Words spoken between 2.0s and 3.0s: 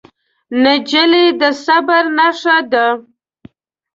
نښه ده.